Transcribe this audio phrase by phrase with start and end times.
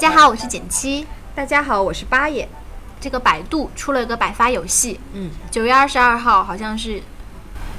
[0.00, 1.06] 家好，我是简七。
[1.34, 2.48] 大家好，我是八爷。
[2.98, 7.02] 这个百度出了个百发游戏，嗯，九月二十二号好像是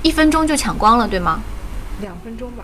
[0.04, 1.42] 一分钟就抢光了，对吗？
[2.00, 2.64] 两分钟吧，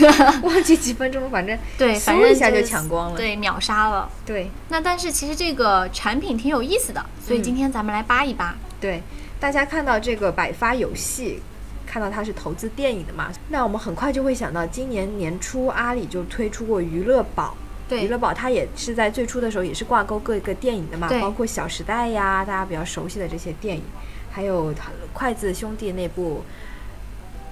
[0.42, 3.16] 忘记几分钟了，反正对，反正一下就抢光了。
[3.18, 4.08] 对，秒杀了。
[4.24, 8.54] 对那但是其实这个产品挺有意思的，所以今天咱们来扒一扒。
[8.80, 9.02] 对，
[9.38, 11.42] 大家看到这个百发游戏，
[11.86, 17.54] 看到它是投资电影的嘛，那我们很快就会想到，今年年初阿里就推出过娱乐宝。
[17.88, 23.82] 娱对乐宝它也是在最初的时候也是挂钩各个电影的嘛，包括《小时代》呀，大家比较熟悉的这些电影，
[24.30, 24.72] 还有
[25.12, 26.42] 筷子兄弟那部，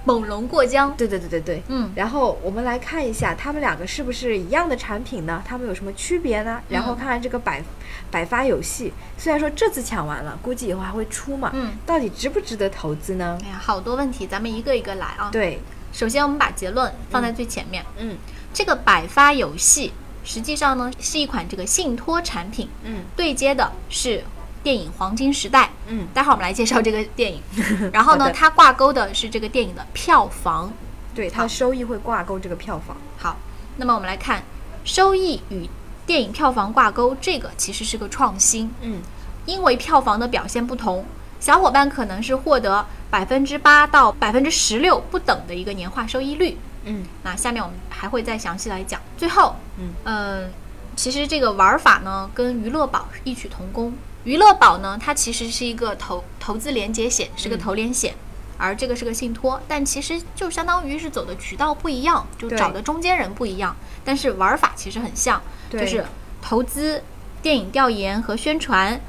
[0.05, 5.41] 猛龙过江，对对对对对，嗯，然后我们来看一下，他们两个是不是一样的产品呢？
[5.45, 6.59] 他们有什么区别呢？
[6.67, 7.63] 然后看看这个百
[8.09, 13.37] 百发有戏，虽然说这次抢完了，估计以后还会出嘛，嗯，到底值不值得投资呢？
[13.43, 15.59] 哎呀，好多问题，咱们一个一个来啊。，对，
[15.93, 18.17] 首先我们把结论放在最前面，嗯。
[18.55, 19.91] 这个百发有戏
[20.23, 24.23] 实际上呢是一款这个信托产品，嗯对接的是
[24.63, 25.65] 电影《黄金时代》。
[25.87, 27.41] 嗯，待会儿我们来介绍这个电影，
[27.91, 30.71] 然后呢，它挂钩的是这个电影的票房。
[31.13, 32.97] 对，它好收益会挂钩这个票房。
[33.17, 33.37] 好，
[33.77, 34.43] 那么我们来看
[34.83, 35.69] 收益与
[36.05, 39.01] 电影票房挂钩，这个其实是个创新，嗯
[39.45, 41.05] 因为票房的表现不同，
[41.39, 46.57] 小伙伴可能是获得百分之八到百分之十六不等的一个年化收益率。
[46.85, 48.99] 嗯那下面我们还会再详细来讲。
[49.17, 50.49] 最后，嗯呃，
[50.95, 53.93] 其实这个玩法呢跟娱乐宝异曲同工。
[54.23, 58.15] 娱乐宝呢，它其实是一个投投资连接险，是个嗯投连险。
[58.57, 63.75] 而这个是个信托，但其实就相当于是走的渠道不一样，就找的中间人不一样，
[64.05, 66.05] 但是玩法其实很像，就是
[66.41, 67.03] 投资、
[67.41, 69.01] 电影调研和宣传，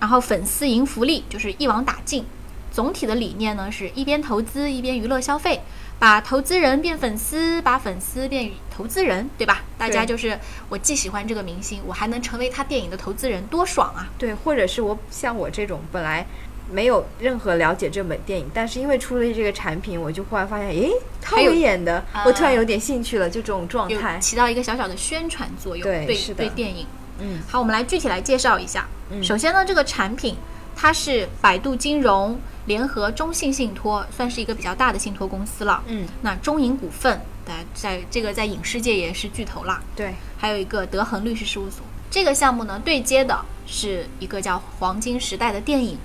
[0.00, 2.24] 然后粉丝赢福利，就是一网打尽。
[2.72, 5.62] 总体的理念呢是一边投资一边娱乐消费，
[5.98, 9.64] 把投资人变粉丝，把粉丝变投资人，对吧？
[9.76, 10.38] 大家就是
[10.68, 14.08] 我既喜欢这个明星，我还能成为他电影的投资人，多爽啊！
[14.16, 16.24] 对，或者是我像我这种本来
[16.70, 24.18] 没有任何了解这本电影，但是因为出了这个产品，我就忽然发现，诶，他有唯演的，啊我突然有点兴趣了，就这种状态。
[24.20, 26.86] 起到一个小小的宣传作用，对对是的对电影。
[27.20, 28.86] 嗯好，我们来具体来介绍一下。
[29.10, 30.36] 嗯首先呢，这个产品
[30.80, 35.82] 它是百度金融联合中信信托，算是一个比较大的信托公司了。
[35.88, 39.82] 嗯，那中银股份，在在这个在影视界也是巨头啦。
[39.96, 41.80] 对，还有一个德恒律师事务所。
[42.08, 45.98] 这个项目呢，对接的是一个叫《黄金时代》的电影。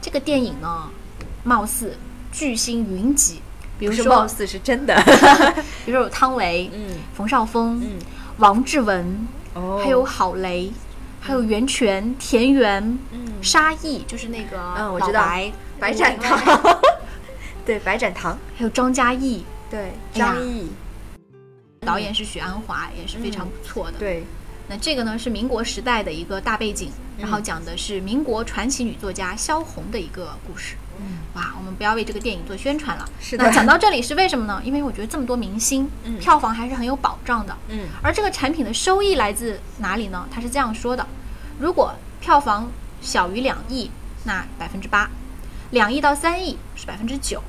[0.00, 0.88] 这个电影呢，
[1.42, 1.96] 貌似
[2.30, 3.42] 巨星云集，
[3.76, 4.94] 比如说貌似是真的。
[5.84, 7.98] 比如说有汤唯、嗯冯绍峰、嗯，
[8.38, 10.72] 王志文，哦，还有郝蕾，
[11.22, 13.26] 还有袁泉、田园、嗯。
[13.40, 15.22] 沙溢，就是那个嗯我知道。
[15.22, 15.50] 白。
[15.80, 16.80] 白展堂，
[17.66, 20.70] 对，白展堂，还有张嘉译，对，张译，
[21.80, 23.98] 导演是许鞍华，也是非常不错的。
[23.98, 24.22] 对，
[24.68, 30.74] 那这个呢是民国时代的一个大背景，然后讲的是民国传奇女作家萧红的一个故事。
[30.98, 33.08] 嗯哇，我们不要为这个电影做宣传了。
[33.20, 34.60] 是的那讲到这里是为什么呢？
[34.64, 37.56] 因为我觉得这么多明星，嗯票房还是很有保障的。
[37.68, 40.26] 嗯而这个产品的收益来自哪里呢？
[40.32, 41.06] 他是这样说的：
[41.60, 42.68] 如果票房
[43.00, 43.88] 小于两亿，
[44.24, 45.08] 那百分之八；
[45.70, 47.40] 两亿到三亿是百分之九。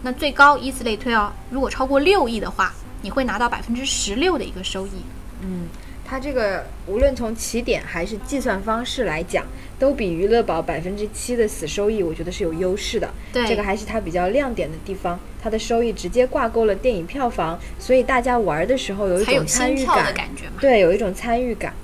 [0.00, 2.72] 那最高依次类推哦，如果超过六亿的话，
[3.02, 5.02] 你会拿到百分之十六的一个收益。
[5.42, 5.68] 嗯，
[6.08, 9.44] 它这个无论从起点还是计算方式来讲，
[9.78, 13.12] 都比余乐宝百分之七的死收益，我觉得是有优势的。
[13.30, 20.52] 对这个还是它比较亮点的地方，它的收益直接挂钩了电影票房，所以大家玩的时候有一种参与心跳的感，觉嘛。
[20.60, 21.74] 对，有一种参与感。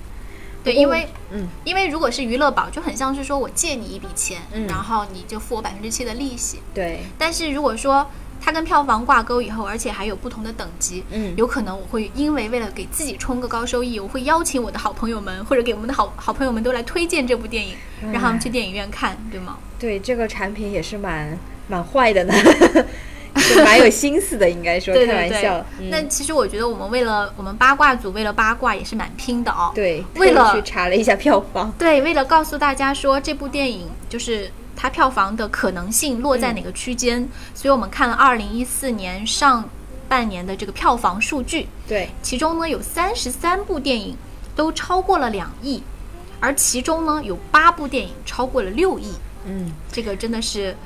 [0.64, 6.60] 对，因为嗯因为如果是娱乐宝，就很像是说我借你一笔钱，嗯然后你就付我百分之七的利息。
[6.72, 8.10] 对，但是如果说
[8.44, 17.74] 它跟票房挂钩以后，而且还有不同的等级，嗯有可能我会因为为了给自己冲个高收益，我会邀请我的好朋友们或者给我们的好好朋友们都来推荐这部电影，
[18.12, 19.56] 让他们去电影院看，对吗？
[19.78, 21.38] 对，这个产品也是蛮
[21.68, 22.34] 蛮坏的呢，
[23.36, 25.64] 是蛮有心思的，应该说 开玩笑。
[25.90, 29.72] 那其实我觉得我们为了我们八卦组为了八卦也是蛮拼的哦。
[29.74, 39.68] 对，为了去查了一下票房，对，为了告诉大家说这部电影就是它票房的可能性落在哪个区间，所以我们看了二零一四年上
[40.08, 44.16] 半年的这个票房数据，对，其中呢有三十三部电影
[44.54, 45.82] 都超过了两亿，
[46.40, 49.12] 而其中呢有八部电影超过了六亿。
[49.46, 50.76] 嗯，这个真的是，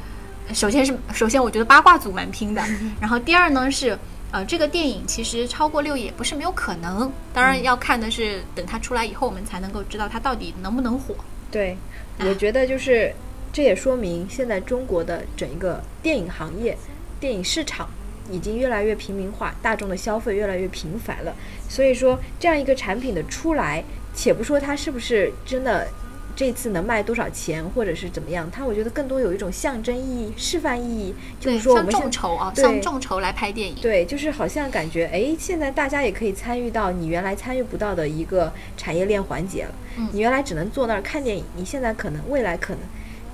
[0.52, 2.62] 首先是首先我觉得八卦组蛮拼的，
[3.00, 3.98] 然后第二呢是。
[4.30, 11.14] 呃，这个电影其实超过六亿也不是没有可能，当然要看的是等它出来以后，我们才能够知道它到底能不能火。
[11.50, 11.78] 对，
[12.18, 13.10] 我觉得就是
[13.52, 16.76] 这也说明现在中国的整一个电影行业、
[17.18, 17.88] 电影市场
[18.30, 21.34] 已经越来越平民化，大众的消费越来越频繁了。
[21.68, 23.84] 所以说，这样一个产品的出来，
[24.14, 25.88] 且不说它是不是真的。
[26.36, 28.48] 这次能卖多少钱，或者是怎么样？
[28.48, 33.74] 它我觉得更多有一种象征意义、示范意义，就是说我们众筹啊，对像众筹来拍电影。
[33.82, 39.74] 对，就是好像感觉，哎，现在大家也可以参与到你原来参与不到的一个产业链环节了。
[39.96, 42.82] 嗯你原来只能坐那儿看电影，你现在可能未来可能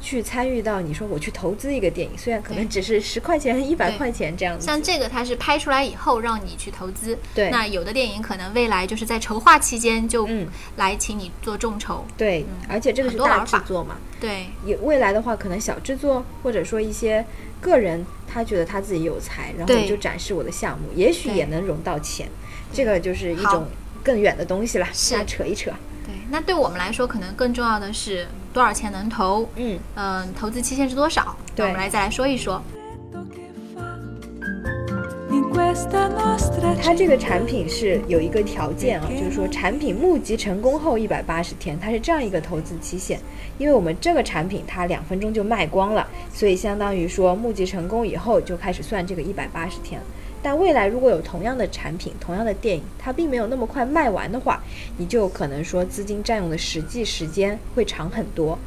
[0.04, 4.66] 去参与到，你说我去投资一个电影，虽然可能只是十块钱、一百块钱这样子。
[4.66, 7.18] 像这个，它是拍出来以后让你去投资。
[7.34, 7.48] 对。
[7.50, 10.46] 那有的电影可能未来就是在筹划期间就嗯。
[10.76, 12.04] 来请你做众筹。
[12.18, 17.24] 对，而且这个是大制作嘛，对，也未来的话，可能小制作或者说一些
[17.60, 22.28] 个人，他觉得他自己有才，然后我就展示我的项目，也许也能融到钱。
[22.72, 23.66] 这个就是一种
[24.02, 25.16] 更远的东西了，是。
[25.24, 25.70] 扯一扯。
[26.04, 31.36] 对，那对我们来说，可能更重要的是多少钱能投，嗯，嗯、投资期限是多少？
[31.56, 32.62] 对我们来再来说一说。
[36.80, 43.18] 它这个产品是有一个条件啊，就是说产品募集成功后一百八十天，它是这样一个投资期限。
[43.58, 50.00] 因为我们这个产品它两分钟就卖光了，所以相当于说募集成功以后就开始算这个一百八十天。
[50.44, 54.62] 但未来如果有同样的产品、同样的电影，它并没有那么快卖完的话，
[54.98, 58.58] 你就可能说资金占用的实际时间会长很多，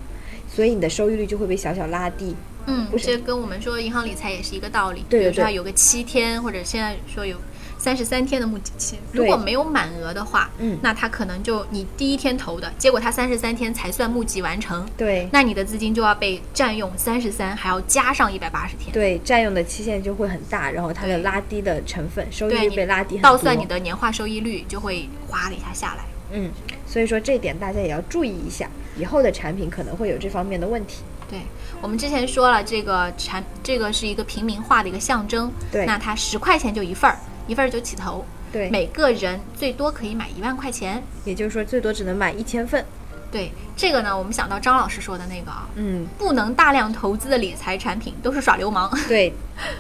[0.52, 2.36] 所以你的收益率就会被小小拉低。
[2.66, 5.06] 嗯，不是这跟我们说银行理财也是一个道理。
[5.08, 7.38] 对对比如说它有个七天，或者现在说有
[7.78, 18.92] 三十三天的募集期，如果没有满额的话，嗯那他可能就你第一天投的，结果他三十三天才算募集完成，对那你的资金就要被占用三十三，还要加上一百八十天。
[18.92, 23.18] 对，占用的期限就会很大，然后它的拉低的成分，收益率被拉低。
[23.20, 26.04] 倒算你的年化收益率就会哗的一下下来。
[26.32, 26.52] 嗯，
[26.86, 31.04] 所以说这点大家也要注意一下，以后的产品可能会有这方面的问题。
[31.30, 31.40] 对
[31.82, 35.52] 我们之前说了，这个产这个是一个平民化的一个象征。
[35.72, 41.02] 对那它十块钱就一份儿，一份儿就起投，对，每个人最多可以买一万块钱。
[41.26, 42.86] 也就是说最多只能买一千份。
[43.30, 48.90] 对这个呢，我们想到张老师说的那个啊，嗯，不能大量投资的理财产品都是耍流氓。
[49.08, 49.34] 对，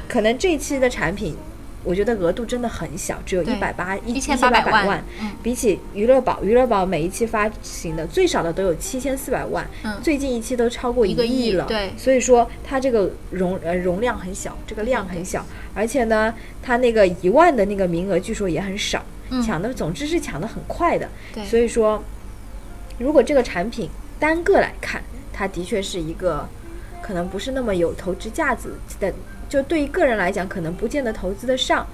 [0.07, 1.35] 可能这一期的产品，
[1.87, 5.03] 我觉得额度真的很小，只有一百八一1800八百万。
[5.21, 5.31] 嗯。
[5.41, 9.97] 比起娱乐宝，娱乐宝每一期发行的最少的都有七千四百万，嗯。
[10.03, 11.65] 最近一期都超过一个亿亿了。
[11.65, 11.93] 对。
[11.97, 19.41] 所以说它这个容呃容量很小，这个量很小，而且呢，它那个一万的那个名额据说也很少，嗯。
[19.41, 21.07] 抢的总之是抢的很快的。
[21.33, 21.45] 对。
[21.45, 22.03] 所以说，
[22.99, 23.89] 如果这个产品
[24.19, 25.01] 单个来看，
[25.31, 26.49] 它的确是一个
[27.01, 28.69] 可能不是那么有投资价值
[28.99, 29.13] 的，
[29.49, 31.85] 就对于个人来讲，可能不见得投资得上，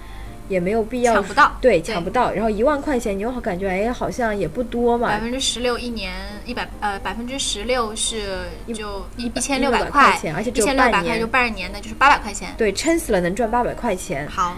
[0.50, 2.32] 也没有必要抢不到对，抢不到。
[2.32, 6.14] 然后一万块钱，你又好感觉哎，好像也不多嘛百，分之十六一年
[6.46, 12.50] 一百呃百分之十六是就一一千六100块而且一千六百块就半年的就是八百块钱。
[12.58, 14.58] 对，撑死了能赚八百块钱，好，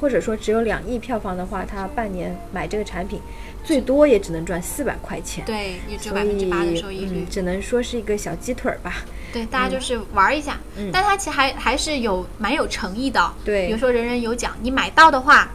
[0.00, 3.20] 或者说只有两亿票房的话，他半年买这个产品，
[3.64, 5.44] 最多也只能赚四百块钱。
[5.44, 7.26] 对，也只有百分之八的收益率嗯，。
[7.30, 8.96] 只能说是一个小鸡腿儿吧。
[9.32, 13.32] 对，大家就是玩一下，嗯但他其实还还是有蛮有诚意的。
[13.44, 15.50] 对比如说人人有奖，你买到的话，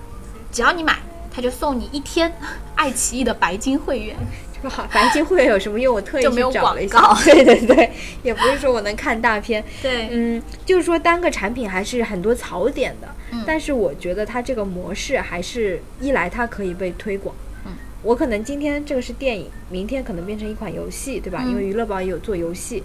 [0.51, 0.98] 只要你买，
[1.31, 2.34] 他就送你一天
[2.75, 4.15] 爱奇艺的白金会员。
[4.61, 5.95] 这个好，白金会员有什么用？
[5.95, 6.99] 我特意去找了一下。
[7.23, 7.89] 对对对，
[8.23, 9.63] 也不是说我能看大片。
[9.81, 17.33] 对嗯，就是说单个产品还是很多槽点的，嗯但是我觉得它这个模式还是一来它可以被推广。
[17.65, 17.71] 嗯，
[18.03, 21.39] 我可能今天这个是电影，明天可能变成一款游戏，对吧？
[21.43, 22.83] 嗯因为娱乐宝也有做游戏。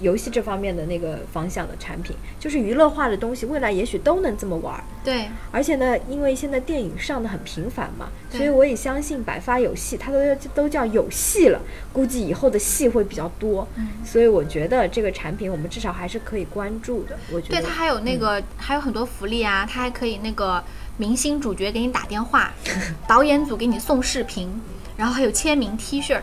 [0.00, 4.84] 游戏这方面的那个方向的产品，就是娱乐化的东西，未来也许都能这么玩儿。
[5.02, 10.18] 对而且呢，因为现在电影上的很频繁嘛，所以我也相信百发有戏，它都
[10.54, 11.60] 都叫有戏了，
[11.92, 13.66] 估计以后的戏会比较多。
[13.76, 17.16] 嗯所以我觉得这个产品我们至少还是可以关注的。
[17.32, 20.62] 我觉得对，它还有那个、还有很多福利啊，它还可以那个
[20.96, 22.52] 明星主角给你打电话，
[23.06, 24.48] 导演组给你送视频，
[24.96, 26.18] 然后还有签名 T 恤。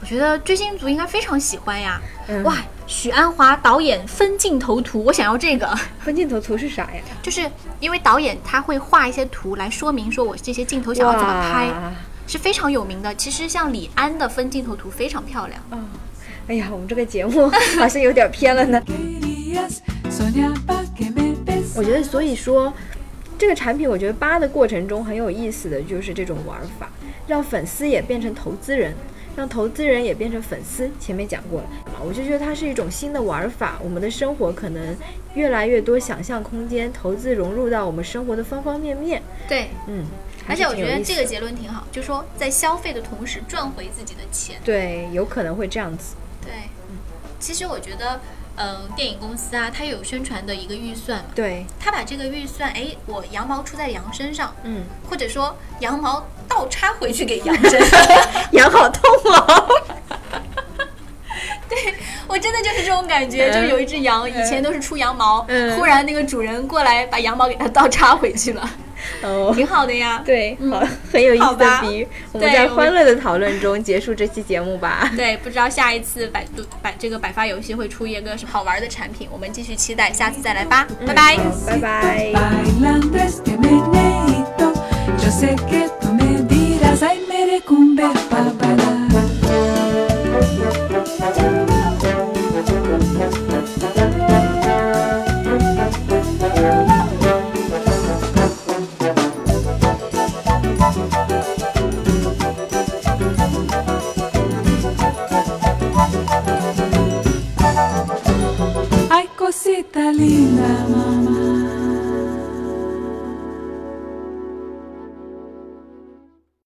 [0.00, 2.00] 我觉得追星族应该非常喜欢呀！
[2.26, 5.66] 嗯哇，许鞍华导演分镜头图，我想要这个。
[6.00, 7.00] 分镜头图是啥呀？
[7.22, 7.48] 就是
[7.80, 11.68] 因为导演他会画一些图来说明说我这些镜头想要怎么拍，
[12.26, 13.14] 是非常有名的。
[13.14, 15.60] 其实像李安的分镜头图非常漂亮。
[15.70, 15.78] 哦，
[16.48, 18.82] 哎呀，我们这个节目 好像有点偏了呢。
[21.74, 22.72] 我觉得，所以说，
[23.38, 26.90] 这个产品我觉得扒的过程中很有意思的就是这种玩法。
[27.26, 28.92] 让粉丝也变成投资人，
[29.36, 30.90] 让投资人也变成粉丝。
[31.00, 31.68] 前面讲过了，
[32.04, 33.78] 我就觉得它是一种新的玩法。
[33.82, 34.96] 我们的生活可能
[35.34, 39.22] 越来越多想象空间，投资融入到我们生活的方方面面。
[39.48, 40.06] 对，嗯，
[40.48, 44.56] 而且我觉得这个结论挺好，就说在消费的同时赚回自己的钱。
[44.64, 46.16] 对有可能会这样子。
[46.40, 46.52] 对，
[46.90, 46.98] 嗯
[47.38, 48.20] 其实我觉得，
[48.56, 58.00] 嗯、电影公司啊，它有宣传的一个预算嘛，对，它把这个预算，哎，我羊毛出在羊身上，嗯，或者说羊毛倒插回去给羊身上。
[58.52, 59.68] 羊好痛哦。
[62.28, 63.52] 我真的就是这种感觉，嗯。
[63.52, 65.76] 就是有一只羊，以前都是出羊毛，嗯。
[65.76, 68.70] 忽然那个主人过来把羊毛给它倒插回去了，
[69.22, 70.22] 哦， 挺好的呀。
[70.26, 72.08] 对，嗯好，很有意思的比喻。
[72.32, 75.10] 我们对我们在欢乐的讨论中结束这期节目吧。
[75.16, 81.36] 对，不知道下一次百度百这个百发游戏会出一个什么好玩的产品，我们继续期待，下次再来吧，拜拜。
[81.36, 82.32] 好拜拜。